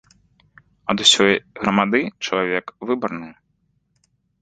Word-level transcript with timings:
Ад 0.93 0.97
усёй 1.05 1.33
грамады 1.61 2.01
чалавек 2.25 2.65
выбарны. 2.89 3.29